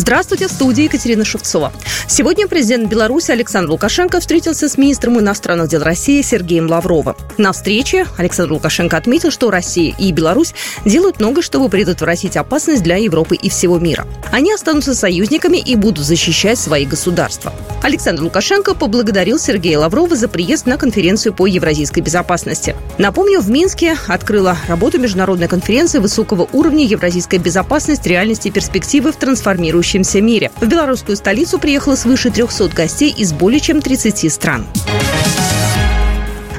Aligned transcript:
Здравствуйте, 0.00 0.48
в 0.48 0.50
студии 0.50 0.84
Екатерина 0.84 1.26
Шевцова. 1.26 1.74
Сегодня 2.08 2.48
президент 2.48 2.88
Беларуси 2.88 3.32
Александр 3.32 3.72
Лукашенко 3.72 4.18
встретился 4.18 4.66
с 4.66 4.78
министром 4.78 5.20
иностранных 5.20 5.68
дел 5.68 5.82
России 5.82 6.22
Сергеем 6.22 6.70
Лавровым. 6.70 7.16
На 7.36 7.52
встрече 7.52 8.06
Александр 8.16 8.54
Лукашенко 8.54 8.96
отметил, 8.96 9.30
что 9.30 9.50
Россия 9.50 9.94
и 9.98 10.10
Беларусь 10.10 10.54
делают 10.86 11.20
много, 11.20 11.42
чтобы 11.42 11.68
предотвратить 11.68 12.38
опасность 12.38 12.82
для 12.82 12.96
Европы 12.96 13.36
и 13.36 13.50
всего 13.50 13.78
мира. 13.78 14.06
Они 14.32 14.50
останутся 14.54 14.94
союзниками 14.94 15.58
и 15.58 15.76
будут 15.76 16.06
защищать 16.06 16.58
свои 16.58 16.86
государства. 16.86 17.52
Александр 17.82 18.22
Лукашенко 18.22 18.74
поблагодарил 18.74 19.38
Сергея 19.38 19.80
Лаврова 19.80 20.16
за 20.16 20.28
приезд 20.28 20.64
на 20.64 20.78
конференцию 20.78 21.34
по 21.34 21.46
евразийской 21.46 22.02
безопасности. 22.02 22.74
Напомню, 22.96 23.40
в 23.40 23.50
Минске 23.50 23.96
открыла 24.06 24.56
работу 24.66 24.98
международная 24.98 25.48
конференция 25.48 26.00
высокого 26.00 26.48
уровня 26.52 26.86
«Евразийская 26.86 27.38
безопасность. 27.38 28.06
Реальности 28.06 28.48
и 28.48 28.50
перспективы 28.50 29.12
в 29.12 29.16
трансформирующей 29.16 29.89
развивающемся 29.90 30.20
мире. 30.20 30.50
В 30.60 30.66
белорусскую 30.66 31.16
столицу 31.16 31.58
приехало 31.58 31.96
свыше 31.96 32.30
300 32.30 32.68
гостей 32.68 33.12
из 33.16 33.32
более 33.32 33.60
чем 33.60 33.82
30 33.82 34.32
стран. 34.32 34.66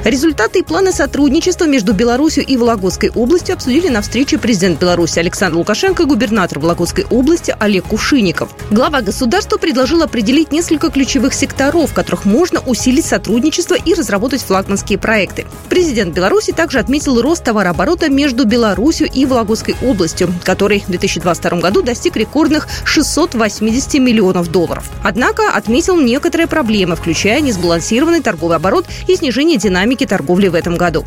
Результаты 0.04 0.58
и 0.58 0.62
планы 0.64 0.90
сотрудничества 0.90 1.66
между 1.66 1.92
Беларусью 1.92 2.44
и 2.44 2.56
Вологодской 2.56 3.10
областью 3.14 3.54
обсудили 3.54 3.86
на 3.86 4.02
встрече 4.02 4.36
президент 4.36 4.80
Беларуси 4.80 5.20
Александр 5.20 5.58
Лукашенко 5.58 6.02
и 6.02 6.06
губернатор 6.06 6.58
Вологодской 6.58 7.06
области 7.08 7.54
Олег 7.60 7.84
Кушиников. 7.84 8.50
Глава 8.72 9.00
государства 9.00 9.58
предложил 9.58 10.02
определить 10.02 10.50
несколько 10.50 10.90
ключевых 10.90 11.32
секторов, 11.34 11.90
в 11.90 11.94
которых 11.94 12.24
можно 12.24 12.58
усилить 12.58 13.06
сотрудничество 13.06 13.76
и 13.76 13.94
разработать 13.94 14.42
флагманские 14.42 14.98
проекты. 14.98 15.46
Президент 15.68 16.12
Беларуси 16.12 16.50
также 16.50 16.80
отметил 16.80 17.22
рост 17.22 17.44
товарооборота 17.44 18.10
между 18.10 18.44
Беларусью 18.44 19.08
и 19.08 19.24
Вологодской 19.24 19.76
областью, 19.82 20.34
который 20.42 20.80
в 20.80 20.88
2022 20.88 21.60
году 21.60 21.80
достиг 21.80 22.16
рекордных 22.16 22.66
680 22.84 23.94
миллионов 24.00 24.50
долларов. 24.50 24.90
Однако 25.04 25.52
отметил 25.52 25.96
некоторые 26.00 26.48
проблемы, 26.48 26.96
включая 26.96 27.40
несбалансированный 27.40 28.20
торговый 28.20 28.56
оборот 28.56 28.86
и 29.06 29.14
снижение 29.14 29.58
динамики 29.58 29.91
динамики 29.92 30.06
торговли 30.06 30.48
в 30.48 30.54
этом 30.54 30.76
году. 30.76 31.04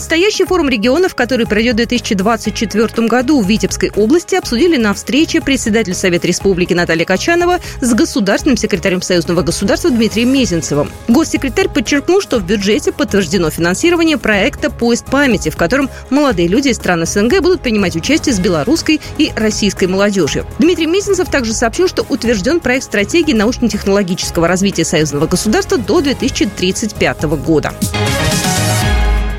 Предстоящий 0.00 0.46
форум 0.46 0.70
регионов, 0.70 1.14
который 1.14 1.44
пройдет 1.44 1.74
в 1.74 1.76
2024 1.76 3.06
году 3.06 3.42
в 3.42 3.46
Витебской 3.46 3.90
области, 3.94 4.34
обсудили 4.34 4.78
на 4.78 4.94
встрече 4.94 5.42
председатель 5.42 5.92
Совета 5.92 6.26
Республики 6.26 6.72
Наталья 6.72 7.04
Качанова 7.04 7.60
с 7.82 7.92
государственным 7.92 8.56
секретарем 8.56 9.02
Союзного 9.02 9.42
государства 9.42 9.90
Дмитрием 9.90 10.32
Мезенцевым. 10.32 10.90
Госсекретарь 11.08 11.68
подчеркнул, 11.68 12.22
что 12.22 12.38
в 12.38 12.46
бюджете 12.46 12.92
подтверждено 12.92 13.50
финансирование 13.50 14.16
проекта 14.16 14.70
«Поезд 14.70 15.04
памяти», 15.04 15.50
в 15.50 15.58
котором 15.58 15.90
молодые 16.08 16.48
люди 16.48 16.68
из 16.68 16.76
стран 16.76 17.04
СНГ 17.04 17.42
будут 17.42 17.60
принимать 17.60 17.94
участие 17.94 18.34
с 18.34 18.40
белорусской 18.40 19.02
и 19.18 19.30
российской 19.36 19.84
молодежью. 19.84 20.46
Дмитрий 20.58 20.86
Мезенцев 20.86 21.28
также 21.28 21.52
сообщил, 21.52 21.88
что 21.88 22.06
утвержден 22.08 22.60
проект 22.60 22.86
стратегии 22.86 23.34
научно-технологического 23.34 24.48
развития 24.48 24.86
союзного 24.86 25.26
государства 25.26 25.76
до 25.76 26.00
2035 26.00 27.22
года. 27.44 27.74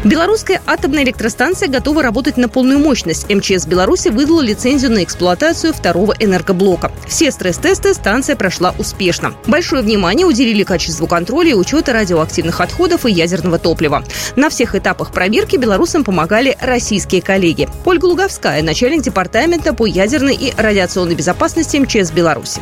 Белорусская 0.03 0.61
атомная 0.65 1.03
электростанция 1.03 1.69
готова 1.69 2.01
работать 2.01 2.35
на 2.35 2.49
полную 2.49 2.79
мощность. 2.79 3.29
МЧС 3.29 3.67
Беларуси 3.67 4.09
выдала 4.09 4.41
лицензию 4.41 4.91
на 4.91 5.03
эксплуатацию 5.03 5.73
второго 5.73 6.15
энергоблока. 6.17 6.91
Все 7.07 7.29
стресс-тесты 7.29 7.93
станция 7.93 8.35
прошла 8.35 8.73
успешно. 8.79 9.35
Большое 9.45 9.83
внимание 9.83 10.25
уделили 10.25 10.63
качеству 10.63 11.05
контроля 11.05 11.51
и 11.51 11.53
учета 11.53 11.93
радиоактивных 11.93 12.61
отходов 12.61 13.05
и 13.05 13.11
ядерного 13.11 13.59
топлива. 13.59 14.03
На 14.35 14.49
всех 14.49 14.73
этапах 14.73 15.11
проверки 15.11 15.55
белорусам 15.55 16.03
помогали 16.03 16.57
российские 16.59 17.21
коллеги. 17.21 17.69
Ольга 17.85 18.05
Луговская, 18.05 18.63
начальник 18.63 19.03
департамента 19.03 19.75
по 19.75 19.85
ядерной 19.85 20.33
и 20.33 20.51
радиационной 20.57 21.13
безопасности 21.13 21.77
МЧС 21.77 22.09
Беларуси. 22.09 22.59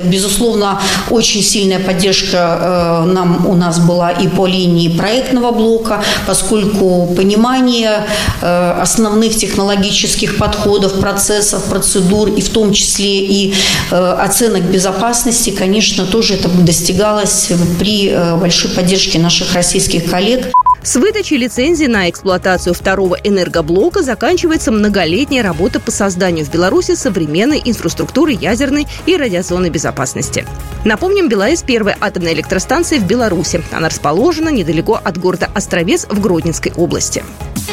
Безусловно, 0.00 0.80
очень 1.10 1.42
сильная 1.42 1.80
поддержка 1.80 3.04
э, 3.04 3.12
нам 3.12 3.44
у 3.48 3.56
нас 3.56 3.80
была 3.80 4.12
и 4.12 4.28
по 4.28 4.46
линии 4.46 4.88
проектного 4.96 5.50
блока, 5.50 6.04
поскольку 6.24 7.12
понимание 7.16 8.06
э, 8.40 8.80
основных 8.80 9.34
технологических 9.34 10.38
подходов, 10.38 11.00
процессов, 11.00 11.64
процедур 11.64 12.28
и 12.28 12.40
в 12.42 12.48
том 12.50 12.72
числе 12.72 13.24
и 13.24 13.54
э, 13.90 13.96
оценок 13.96 14.62
безопасности, 14.62 15.50
конечно, 15.50 16.06
тоже 16.06 16.34
это 16.34 16.48
достигалось 16.48 17.50
при 17.80 18.16
большой 18.36 18.70
поддержке 18.70 19.18
наших 19.18 19.52
российских 19.54 20.08
коллег. 20.08 20.52
С 20.88 20.96
выдачей 20.96 21.36
лицензии 21.36 21.84
на 21.84 22.08
эксплуатацию 22.08 22.72
второго 22.72 23.14
энергоблока 23.22 24.02
заканчивается 24.02 24.72
многолетняя 24.72 25.42
работа 25.42 25.80
по 25.80 25.90
созданию 25.90 26.46
в 26.46 26.50
Беларуси 26.50 26.94
современной 26.94 27.60
инфраструктуры 27.62 28.32
ядерной 28.32 28.86
и 29.04 29.14
радиационной 29.14 29.68
безопасности. 29.68 30.46
Напомним, 30.86 31.28
БелАЭС– 31.28 31.62
первая 31.66 31.94
атомная 32.00 32.32
электростанция 32.32 33.00
в 33.00 33.06
Беларуси. 33.06 33.62
Она 33.70 33.90
расположена 33.90 34.48
недалеко 34.48 34.94
от 34.94 35.18
города 35.18 35.50
Островец 35.54 36.06
в 36.08 36.22
Гродненской 36.22 36.72
области. 36.74 37.22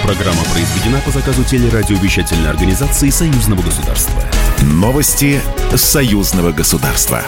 Программа 0.03 0.43
произведена 0.53 0.99
по 1.05 1.11
заказу 1.11 1.45
телерадиовещательной 1.45 2.49
организации 2.49 3.11
Союзного 3.11 3.61
государства. 3.61 4.21
Новости 4.61 5.39
Союзного 5.73 6.51
государства. 6.51 7.23